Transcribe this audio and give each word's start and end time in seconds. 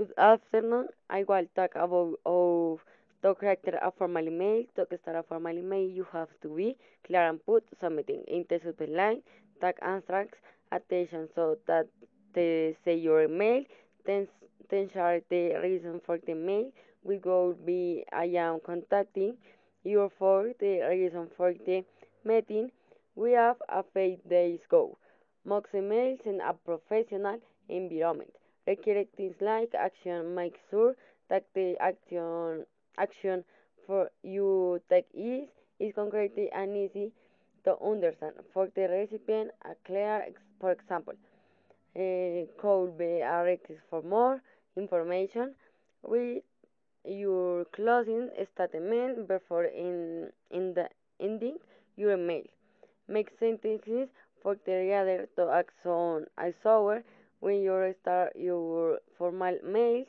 Good 0.00 0.14
afternoon. 0.16 0.88
I 1.10 1.24
will 1.24 1.44
talk 1.54 1.72
about 1.74 2.14
how 2.24 2.78
to 3.22 3.34
create 3.34 3.58
a 3.66 3.90
formal 3.98 4.26
email. 4.26 4.64
To 4.76 4.86
start 4.96 5.14
a 5.18 5.22
formal 5.22 5.52
email, 5.52 5.86
you 5.86 6.06
have 6.10 6.30
to 6.40 6.48
be 6.48 6.74
clear 7.06 7.28
and 7.28 7.44
put 7.44 7.64
something 7.82 8.24
in 8.26 8.46
the 8.48 8.60
subject 8.64 8.90
line 8.90 9.20
that 9.60 9.76
attracts 9.82 10.38
attention 10.72 11.28
so 11.34 11.58
that 11.66 11.86
they 12.32 12.78
say 12.82 12.96
your 12.96 13.24
email. 13.24 13.62
Then, 14.06 14.26
then 14.70 14.88
share 14.94 15.20
the 15.28 15.60
reason 15.62 16.00
for 16.06 16.16
the 16.26 16.32
mail. 16.32 16.70
We 17.04 17.18
will 17.18 17.52
be 17.52 18.02
I 18.10 18.24
am 18.38 18.60
contacting 18.64 19.36
you 19.84 20.10
for 20.18 20.52
the 20.60 20.80
reason 20.88 21.28
for 21.36 21.52
the 21.52 21.84
meeting. 22.24 22.70
We 23.16 23.32
have 23.32 23.56
a 23.68 23.84
few 23.92 24.16
days 24.26 24.60
go. 24.70 24.96
Most 25.44 25.66
emails 25.74 26.24
in 26.24 26.40
a 26.40 26.54
professional 26.54 27.38
environment 27.68 28.32
require 28.66 29.04
things 29.16 29.34
like 29.40 29.74
action. 29.74 30.34
Make 30.34 30.56
sure 30.70 30.94
that 31.28 31.44
the 31.54 31.76
action 31.80 32.66
action 32.98 33.44
for 33.86 34.10
you 34.22 34.80
take 34.90 35.06
is 35.14 35.48
is 35.78 35.94
concrete 35.94 36.50
and 36.54 36.76
easy 36.76 37.12
to 37.64 37.76
understand. 37.82 38.34
For 38.52 38.68
the 38.74 38.82
recipient, 38.82 39.50
a 39.64 39.74
clear, 39.86 40.26
for 40.60 40.72
example, 40.72 41.14
uh, 41.96 42.46
could 42.60 42.98
be 42.98 43.20
a 43.20 43.42
request 43.42 43.80
for 43.88 44.02
more 44.02 44.42
information 44.76 45.54
with 46.02 46.42
your 47.04 47.64
closing 47.74 48.28
statement 48.54 49.26
before 49.26 49.64
in, 49.64 50.28
in 50.50 50.74
the 50.74 50.88
ending 51.18 51.56
your 51.96 52.12
email. 52.12 52.42
Make 53.08 53.30
sentences 53.40 54.08
for 54.42 54.56
the 54.66 54.72
reader 54.72 55.26
to 55.36 55.50
act 55.50 55.86
on 55.86 56.26
as 56.38 56.52
sour 56.62 57.02
when 57.40 57.62
you 57.62 57.94
start 58.02 58.32
your 58.36 58.98
formal 59.18 59.58
mails. 59.64 60.06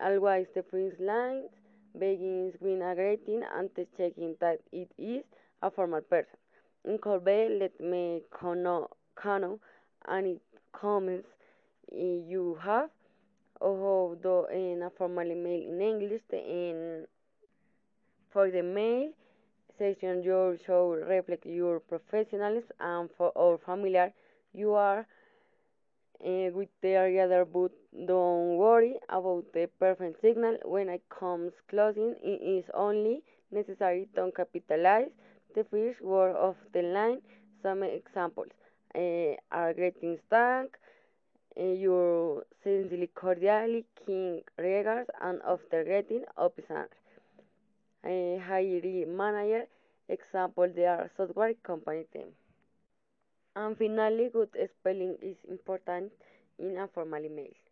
Always 0.00 0.46
the 0.54 0.62
first 0.70 1.00
line 1.00 1.44
begins 1.98 2.54
with 2.60 2.80
a 2.80 2.94
greeting 2.94 3.42
and 3.56 3.70
checking 3.96 4.36
that 4.40 4.58
it 4.72 4.90
is 4.98 5.24
a 5.62 5.70
formal 5.70 6.02
person. 6.02 6.38
In 6.84 6.98
Colby, 6.98 7.48
let 7.58 7.80
me 7.80 8.22
know, 8.42 8.88
any 10.08 10.40
comments 10.72 11.28
eh, 11.92 12.20
you 12.26 12.58
have 12.62 12.90
do 13.60 14.46
in 14.52 14.82
a 14.82 14.90
formal 14.90 15.26
email 15.26 15.60
in 15.68 15.80
English 15.80 16.22
in 16.32 17.06
for 18.32 18.50
the 18.50 18.62
mail 18.62 19.10
section 19.78 20.22
you 20.22 20.56
should 20.64 20.92
reflect 21.08 21.44
your 21.46 21.80
professionalism 21.80 22.70
and 22.80 23.10
for 23.16 23.30
or 23.30 23.58
familiar 23.58 24.12
you 24.52 24.72
are 24.74 25.06
uh, 26.24 26.50
with 26.52 26.68
the 26.82 26.96
other 26.96 27.44
but 27.44 27.70
don't 28.06 28.56
worry 28.56 28.96
about 29.08 29.44
the 29.54 29.68
perfect 29.78 30.20
signal. 30.20 30.56
When 30.64 30.88
it 30.88 31.02
comes 31.08 31.52
closing 31.68 32.14
it 32.22 32.40
is 32.42 32.64
only 32.74 33.22
necessary 33.50 34.08
to 34.16 34.30
capitalize 34.36 35.10
the 35.54 35.64
first 35.64 36.00
word 36.00 36.34
of 36.36 36.56
the 36.72 36.82
line. 36.82 37.20
Some 37.62 37.82
examples 37.82 38.48
uh, 38.94 39.34
are 39.52 39.74
greetings 39.74 40.20
thank 40.30 40.76
uh, 41.58 41.62
your 41.62 42.44
sincerely 42.62 43.08
cordially 43.14 43.84
king 44.06 44.42
regards 44.58 45.10
and 45.20 45.40
after 45.46 45.84
greeting 45.84 46.24
officer 46.36 46.88
uh, 48.04 48.38
hiring 48.46 49.16
manager. 49.16 49.64
Example 50.08 50.68
they 50.74 50.86
are 50.86 51.10
software 51.16 51.54
company 51.62 52.04
team 52.12 52.28
and 53.58 53.76
finally, 53.76 54.28
good 54.32 54.50
spelling 54.78 55.16
is 55.20 55.36
important 55.48 56.12
in 56.58 56.76
a 56.78 56.86
formal 56.88 57.24
email. 57.24 57.67